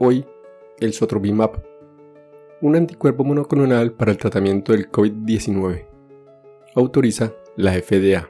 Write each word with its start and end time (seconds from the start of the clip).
Hoy, 0.00 0.24
el 0.78 0.92
Sotrovimab, 0.92 1.60
un 2.60 2.76
anticuerpo 2.76 3.24
monoclonal 3.24 3.94
para 3.94 4.12
el 4.12 4.16
tratamiento 4.16 4.70
del 4.70 4.92
COVID-19. 4.92 5.88
Autoriza 6.76 7.32
la 7.56 7.72
FDA. 7.72 8.28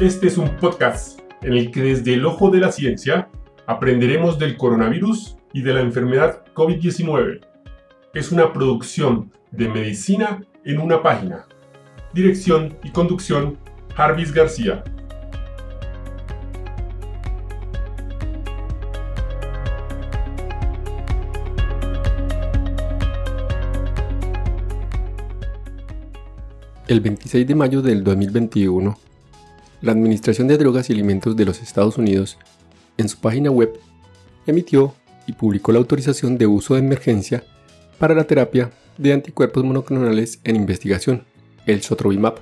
Este 0.00 0.28
es 0.28 0.38
un 0.38 0.56
podcast 0.56 1.20
en 1.42 1.52
el 1.52 1.70
que 1.70 1.82
desde 1.82 2.14
el 2.14 2.24
ojo 2.24 2.48
de 2.48 2.60
la 2.60 2.72
ciencia 2.72 3.28
aprenderemos 3.66 4.38
del 4.38 4.56
coronavirus 4.56 5.36
y 5.52 5.60
de 5.60 5.74
la 5.74 5.82
enfermedad 5.82 6.42
COVID-19. 6.54 7.46
Es 8.14 8.32
una 8.32 8.54
producción 8.54 9.30
de 9.50 9.68
medicina 9.68 10.42
en 10.64 10.80
una 10.80 11.02
página. 11.02 11.44
Dirección 12.14 12.78
y 12.82 12.90
conducción, 12.90 13.58
Jarvis 13.96 14.32
García. 14.32 14.82
El 26.92 27.00
26 27.00 27.46
de 27.46 27.54
mayo 27.54 27.80
del 27.80 28.04
2021, 28.04 28.98
la 29.80 29.92
Administración 29.92 30.46
de 30.46 30.58
Drogas 30.58 30.90
y 30.90 30.92
Alimentos 30.92 31.34
de 31.34 31.46
los 31.46 31.62
Estados 31.62 31.96
Unidos, 31.96 32.36
en 32.98 33.08
su 33.08 33.18
página 33.18 33.50
web, 33.50 33.72
emitió 34.46 34.92
y 35.26 35.32
publicó 35.32 35.72
la 35.72 35.78
autorización 35.78 36.36
de 36.36 36.46
uso 36.46 36.74
de 36.74 36.80
emergencia 36.80 37.44
para 37.98 38.14
la 38.14 38.24
terapia 38.24 38.72
de 38.98 39.14
anticuerpos 39.14 39.64
monoclonales 39.64 40.38
en 40.44 40.54
investigación, 40.54 41.24
el 41.64 41.80
Sotrovimab, 41.80 42.34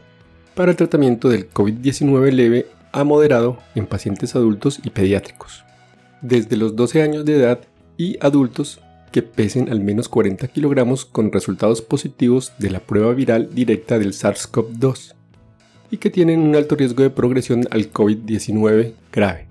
para 0.57 0.73
el 0.73 0.77
tratamiento 0.77 1.29
del 1.29 1.49
COVID-19 1.49 2.33
leve 2.33 2.67
a 2.91 3.05
moderado 3.05 3.57
en 3.77 3.87
pacientes 3.87 4.35
adultos 4.35 4.81
y 4.83 4.91
pediátricos, 4.91 5.63
desde 6.23 6.57
los 6.57 6.75
12 6.75 7.03
años 7.03 7.25
de 7.25 7.37
edad 7.37 7.61
y 7.97 8.19
adultos 8.21 8.81
que 9.13 9.23
pesen 9.23 9.71
al 9.71 9.81
menos 9.81 10.09
40 10.09 10.49
kilogramos 10.49 11.05
con 11.05 11.33
resultados 11.33 11.83
positivos 11.83 12.53
de 12.59 12.71
la 12.71 12.81
prueba 12.81 13.13
viral 13.13 13.55
directa 13.55 13.99
del 13.99 14.13
SARS-CoV-2 14.13 15.15
y 15.91 15.97
que 15.97 16.11
tienen 16.11 16.41
un 16.41 16.55
alto 16.55 16.77
riesgo 16.77 17.03
de 17.03 17.11
progresión 17.11 17.67
al 17.71 17.93
COVID-19 17.93 18.93
grave, 19.13 19.47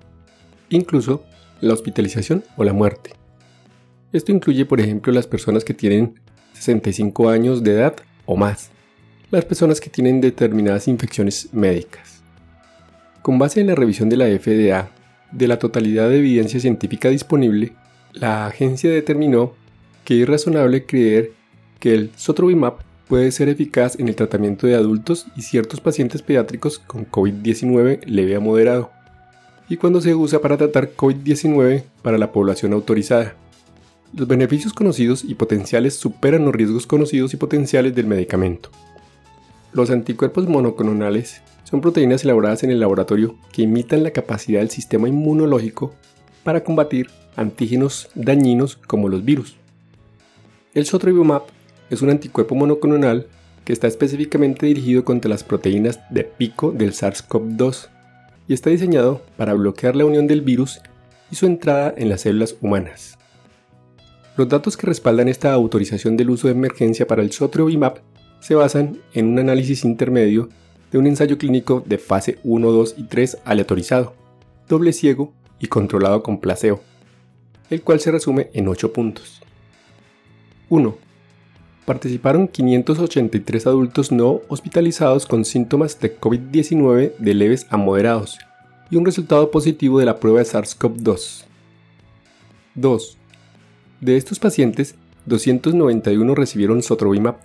incluso 0.70 1.24
la 1.60 1.74
hospitalización 1.74 2.44
o 2.56 2.64
la 2.64 2.72
muerte. 2.72 3.12
Esto 4.12 4.32
incluye, 4.32 4.64
por 4.64 4.80
ejemplo, 4.80 5.12
las 5.12 5.26
personas 5.26 5.64
que 5.64 5.74
tienen 5.74 6.18
65 6.54 7.28
años 7.28 7.62
de 7.62 7.72
edad 7.72 7.96
o 8.26 8.36
más, 8.36 8.70
las 9.30 9.44
personas 9.44 9.80
que 9.80 9.90
tienen 9.90 10.20
determinadas 10.20 10.88
infecciones 10.88 11.52
médicas. 11.52 12.22
Con 13.22 13.38
base 13.38 13.60
en 13.60 13.66
la 13.66 13.74
revisión 13.74 14.08
de 14.08 14.16
la 14.16 14.26
FDA 14.26 14.90
de 15.32 15.46
la 15.46 15.58
totalidad 15.58 16.08
de 16.08 16.18
evidencia 16.18 16.58
científica 16.58 17.08
disponible, 17.08 17.72
la 18.12 18.46
agencia 18.46 18.90
determinó 18.90 19.52
que 20.04 20.22
es 20.22 20.28
razonable 20.28 20.86
creer 20.86 21.32
que 21.78 21.94
el 21.94 22.10
Sotrovimab 22.16 22.78
puede 23.08 23.32
ser 23.32 23.48
eficaz 23.48 23.98
en 23.98 24.08
el 24.08 24.14
tratamiento 24.14 24.66
de 24.66 24.74
adultos 24.74 25.26
y 25.36 25.42
ciertos 25.42 25.80
pacientes 25.80 26.22
pediátricos 26.22 26.78
con 26.78 27.10
COVID-19 27.10 28.04
leve 28.06 28.36
a 28.36 28.40
moderado, 28.40 28.90
y 29.68 29.76
cuando 29.76 30.00
se 30.00 30.14
usa 30.14 30.40
para 30.40 30.56
tratar 30.56 30.94
COVID-19 30.94 31.84
para 32.02 32.18
la 32.18 32.32
población 32.32 32.72
autorizada. 32.72 33.34
Los 34.12 34.26
beneficios 34.26 34.72
conocidos 34.72 35.24
y 35.24 35.34
potenciales 35.34 35.94
superan 35.94 36.44
los 36.44 36.54
riesgos 36.54 36.86
conocidos 36.86 37.32
y 37.32 37.36
potenciales 37.36 37.94
del 37.94 38.06
medicamento. 38.06 38.70
Los 39.72 39.90
anticuerpos 39.90 40.48
monoclonales 40.48 41.42
son 41.62 41.80
proteínas 41.80 42.24
elaboradas 42.24 42.64
en 42.64 42.72
el 42.72 42.80
laboratorio 42.80 43.36
que 43.52 43.62
imitan 43.62 44.02
la 44.02 44.10
capacidad 44.10 44.58
del 44.58 44.70
sistema 44.70 45.08
inmunológico 45.08 45.94
para 46.42 46.64
combatir 46.64 47.08
antígenos 47.36 48.08
dañinos 48.14 48.76
como 48.76 49.08
los 49.08 49.24
virus. 49.24 49.56
El 50.74 50.86
Sotrovimab 50.86 51.42
es 51.90 52.02
un 52.02 52.10
anticuerpo 52.10 52.54
monoclonal 52.54 53.26
que 53.64 53.72
está 53.72 53.86
específicamente 53.86 54.66
dirigido 54.66 55.04
contra 55.04 55.28
las 55.28 55.44
proteínas 55.44 56.00
de 56.10 56.24
pico 56.24 56.72
del 56.72 56.92
SARS-CoV-2 56.92 57.88
y 58.48 58.54
está 58.54 58.70
diseñado 58.70 59.22
para 59.36 59.54
bloquear 59.54 59.96
la 59.96 60.04
unión 60.04 60.26
del 60.26 60.42
virus 60.42 60.80
y 61.30 61.36
su 61.36 61.46
entrada 61.46 61.94
en 61.96 62.08
las 62.08 62.22
células 62.22 62.56
humanas. 62.60 63.18
Los 64.36 64.48
datos 64.48 64.76
que 64.76 64.86
respaldan 64.86 65.28
esta 65.28 65.52
autorización 65.52 66.16
del 66.16 66.30
uso 66.30 66.48
de 66.48 66.54
emergencia 66.54 67.06
para 67.06 67.22
el 67.22 67.32
Sotrovimab 67.32 68.00
se 68.40 68.54
basan 68.54 68.98
en 69.12 69.26
un 69.26 69.38
análisis 69.38 69.84
intermedio 69.84 70.48
de 70.90 70.98
un 70.98 71.06
ensayo 71.06 71.38
clínico 71.38 71.82
de 71.86 71.98
fase 71.98 72.38
1, 72.42 72.70
2 72.70 72.94
y 72.96 73.04
3 73.04 73.38
aleatorizado, 73.44 74.14
doble 74.68 74.92
ciego 74.92 75.32
y 75.60 75.68
controlado 75.68 76.22
con 76.22 76.40
placebo 76.40 76.80
el 77.70 77.82
cual 77.82 78.00
se 78.00 78.10
resume 78.10 78.50
en 78.52 78.68
8 78.68 78.92
puntos. 78.92 79.40
1. 80.68 80.96
Participaron 81.86 82.46
583 82.46 83.66
adultos 83.66 84.12
no 84.12 84.42
hospitalizados 84.48 85.26
con 85.26 85.44
síntomas 85.44 85.98
de 86.00 86.18
COVID-19 86.18 87.16
de 87.16 87.34
leves 87.34 87.66
a 87.70 87.76
moderados 87.76 88.38
y 88.90 88.96
un 88.96 89.06
resultado 89.06 89.50
positivo 89.50 89.98
de 89.98 90.04
la 90.04 90.18
prueba 90.18 90.40
de 90.40 90.46
SARS-CoV-2. 90.46 91.44
2. 92.74 93.16
De 94.00 94.16
estos 94.16 94.38
pacientes, 94.38 94.96
291 95.26 96.34
recibieron 96.34 96.82
Sotrovimab 96.82 97.36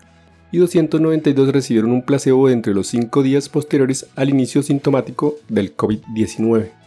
y 0.51 0.57
292 0.57 1.51
recibieron 1.51 1.91
un 1.91 2.03
placebo 2.03 2.49
entre 2.49 2.73
los 2.73 2.87
5 2.87 3.23
días 3.23 3.49
posteriores 3.49 4.07
al 4.15 4.29
inicio 4.29 4.63
sintomático 4.63 5.35
del 5.49 5.75
COVID-19. 5.75 6.84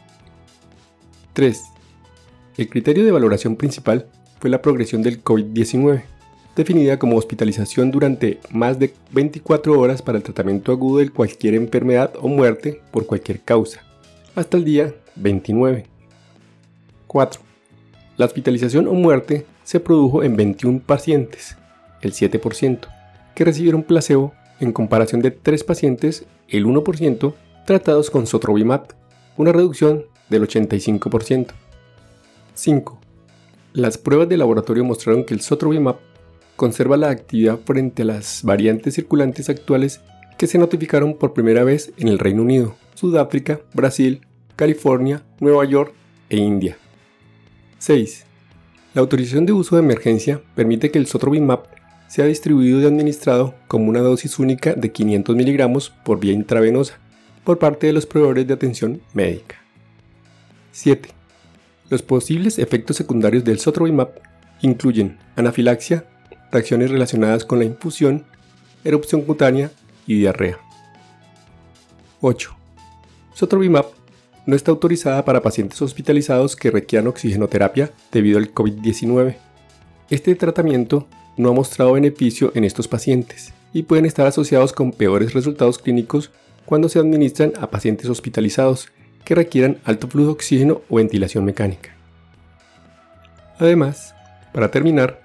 3. 1.38 1.72
El 2.56 2.68
criterio 2.68 3.04
de 3.04 3.12
valoración 3.12 3.54
principal 3.54 4.08
fue 4.40 4.50
la 4.50 4.60
progresión 4.60 5.02
del 5.02 5.22
COVID-19, 5.22 6.02
definida 6.56 6.98
como 6.98 7.16
hospitalización 7.16 7.92
durante 7.92 8.40
más 8.50 8.80
de 8.80 8.92
24 9.12 9.78
horas 9.78 10.02
para 10.02 10.18
el 10.18 10.24
tratamiento 10.24 10.72
agudo 10.72 10.98
de 10.98 11.10
cualquier 11.10 11.54
enfermedad 11.54 12.12
o 12.20 12.26
muerte 12.26 12.82
por 12.90 13.06
cualquier 13.06 13.38
causa, 13.38 13.84
hasta 14.34 14.56
el 14.56 14.64
día 14.64 14.92
29. 15.14 15.86
4. 17.06 17.40
La 18.16 18.26
hospitalización 18.26 18.88
o 18.88 18.94
muerte 18.94 19.46
se 19.62 19.78
produjo 19.78 20.24
en 20.24 20.34
21 20.34 20.80
pacientes, 20.80 21.56
el 22.02 22.14
7%, 22.14 22.80
que 23.36 23.44
recibieron 23.44 23.84
placebo 23.84 24.32
en 24.58 24.72
comparación 24.72 25.22
de 25.22 25.30
3 25.30 25.62
pacientes, 25.62 26.24
el 26.48 26.66
1%, 26.66 27.32
tratados 27.64 28.10
con 28.10 28.26
Sotrovimab, 28.26 28.88
una 29.36 29.52
reducción 29.52 30.02
del 30.30 30.46
85%. 30.46 31.48
5. 32.54 32.98
Las 33.72 33.98
pruebas 33.98 34.28
de 34.28 34.36
laboratorio 34.36 34.84
mostraron 34.84 35.24
que 35.24 35.34
el 35.34 35.40
Sotrovimab 35.40 35.96
conserva 36.56 36.96
la 36.96 37.10
actividad 37.10 37.58
frente 37.64 38.02
a 38.02 38.06
las 38.06 38.42
variantes 38.42 38.94
circulantes 38.94 39.48
actuales 39.48 40.00
que 40.36 40.46
se 40.46 40.58
notificaron 40.58 41.14
por 41.14 41.32
primera 41.32 41.64
vez 41.64 41.92
en 41.96 42.08
el 42.08 42.18
Reino 42.18 42.42
Unido, 42.42 42.74
Sudáfrica, 42.94 43.60
Brasil, 43.74 44.22
California, 44.56 45.22
Nueva 45.38 45.64
York 45.64 45.92
e 46.30 46.36
India. 46.36 46.76
6. 47.78 48.24
La 48.94 49.00
autorización 49.02 49.46
de 49.46 49.52
uso 49.52 49.76
de 49.76 49.82
emergencia 49.82 50.42
permite 50.56 50.90
que 50.90 50.98
el 50.98 51.06
Sotrovimab 51.06 51.64
sea 52.08 52.24
distribuido 52.24 52.80
y 52.80 52.86
administrado 52.86 53.54
como 53.68 53.88
una 53.88 54.00
dosis 54.00 54.38
única 54.38 54.74
de 54.74 54.90
500 54.90 55.36
miligramos 55.36 55.90
por 56.04 56.18
vía 56.18 56.32
intravenosa 56.32 56.98
por 57.44 57.58
parte 57.58 57.86
de 57.86 57.92
los 57.92 58.06
proveedores 58.06 58.46
de 58.46 58.54
atención 58.54 59.00
médica. 59.12 59.62
7. 60.78 61.08
Los 61.90 62.02
posibles 62.02 62.60
efectos 62.60 62.96
secundarios 62.96 63.42
del 63.42 63.58
Sotrovimab 63.58 64.10
incluyen 64.62 65.18
anafilaxia, 65.34 66.04
reacciones 66.52 66.92
relacionadas 66.92 67.44
con 67.44 67.58
la 67.58 67.64
infusión, 67.64 68.24
erupción 68.84 69.22
cutánea 69.22 69.72
y 70.06 70.20
diarrea. 70.20 70.58
8. 72.20 72.54
Sotrovimab 73.34 73.86
no 74.46 74.54
está 74.54 74.70
autorizada 74.70 75.24
para 75.24 75.42
pacientes 75.42 75.82
hospitalizados 75.82 76.54
que 76.54 76.70
requieran 76.70 77.08
oxigenoterapia 77.08 77.90
debido 78.12 78.38
al 78.38 78.54
COVID-19. 78.54 79.36
Este 80.10 80.34
tratamiento 80.36 81.08
no 81.36 81.50
ha 81.50 81.52
mostrado 81.54 81.94
beneficio 81.94 82.52
en 82.54 82.62
estos 82.62 82.86
pacientes 82.86 83.52
y 83.72 83.82
pueden 83.82 84.06
estar 84.06 84.28
asociados 84.28 84.72
con 84.72 84.92
peores 84.92 85.34
resultados 85.34 85.78
clínicos 85.78 86.30
cuando 86.66 86.88
se 86.88 87.00
administran 87.00 87.52
a 87.60 87.68
pacientes 87.68 88.08
hospitalizados 88.08 88.88
que 89.28 89.34
requieran 89.34 89.76
alto 89.84 90.08
flujo 90.08 90.28
de 90.28 90.32
oxígeno 90.32 90.80
o 90.88 90.96
ventilación 90.96 91.44
mecánica. 91.44 91.94
Además, 93.58 94.14
para 94.54 94.70
terminar, 94.70 95.20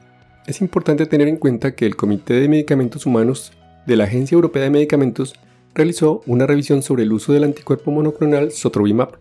es 0.45 0.59
importante 0.59 1.05
tener 1.05 1.29
en 1.29 1.37
cuenta 1.37 1.73
que 1.73 1.85
el 1.85 1.95
Comité 1.95 2.33
de 2.33 2.49
Medicamentos 2.49 3.05
Humanos 3.05 3.53
de 3.85 3.95
la 3.95 4.03
Agencia 4.03 4.35
Europea 4.35 4.63
de 4.63 4.71
Medicamentos 4.71 5.35
realizó 5.73 6.21
una 6.25 6.45
revisión 6.45 6.83
sobre 6.83 7.03
el 7.03 7.13
uso 7.13 7.31
del 7.31 7.45
anticuerpo 7.45 7.91
monoclonal 7.91 8.51
Sotrovimab 8.51 9.19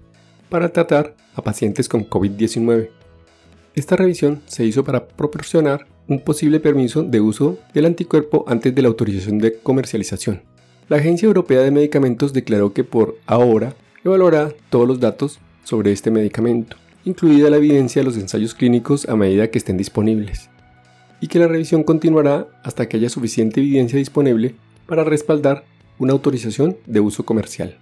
para 0.48 0.72
tratar 0.72 1.14
a 1.36 1.42
pacientes 1.42 1.88
con 1.88 2.04
COVID-19. 2.10 2.88
Esta 3.76 3.94
revisión 3.94 4.42
se 4.46 4.64
hizo 4.64 4.82
para 4.82 5.06
proporcionar 5.06 5.86
un 6.08 6.18
posible 6.18 6.58
permiso 6.58 7.04
de 7.04 7.20
uso 7.20 7.56
del 7.72 7.86
anticuerpo 7.86 8.44
antes 8.48 8.74
de 8.74 8.82
la 8.82 8.88
autorización 8.88 9.38
de 9.38 9.60
comercialización. 9.60 10.42
La 10.88 10.96
Agencia 10.96 11.26
Europea 11.26 11.60
de 11.60 11.70
Medicamentos 11.70 12.32
declaró 12.32 12.72
que 12.72 12.82
por 12.82 13.16
ahora 13.26 13.76
evaluará 14.04 14.52
todos 14.70 14.86
los 14.86 15.00
datos 15.00 15.38
sobre 15.64 15.92
este 15.92 16.10
medicamento, 16.10 16.76
incluida 17.04 17.50
la 17.50 17.56
evidencia 17.56 18.00
de 18.00 18.06
los 18.06 18.16
ensayos 18.16 18.54
clínicos 18.54 19.08
a 19.08 19.16
medida 19.16 19.50
que 19.50 19.58
estén 19.58 19.76
disponibles, 19.76 20.48
y 21.20 21.28
que 21.28 21.38
la 21.38 21.48
revisión 21.48 21.84
continuará 21.84 22.48
hasta 22.62 22.88
que 22.88 22.96
haya 22.96 23.08
suficiente 23.08 23.60
evidencia 23.60 23.98
disponible 23.98 24.54
para 24.86 25.04
respaldar 25.04 25.64
una 25.98 26.12
autorización 26.12 26.76
de 26.86 27.00
uso 27.00 27.24
comercial. 27.24 27.76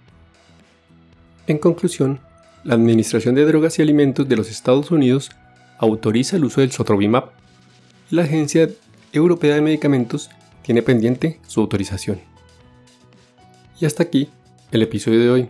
En 1.47 1.57
conclusión, 1.57 2.19
la 2.63 2.75
Administración 2.75 3.35
de 3.35 3.45
Drogas 3.45 3.79
y 3.79 3.81
Alimentos 3.81 4.29
de 4.29 4.35
los 4.35 4.49
Estados 4.49 4.91
Unidos 4.91 5.31
autoriza 5.79 6.37
el 6.37 6.45
uso 6.45 6.61
del 6.61 6.71
Sotrovimab 6.71 7.31
la 8.11 8.23
Agencia 8.23 8.69
Europea 9.13 9.55
de 9.55 9.61
Medicamentos 9.61 10.29
tiene 10.63 10.81
pendiente 10.81 11.39
su 11.47 11.61
autorización. 11.61 12.19
Y 13.79 13.85
hasta 13.85 14.03
aquí 14.03 14.27
el 14.71 14.81
episodio 14.81 15.21
de 15.21 15.29
hoy. 15.29 15.49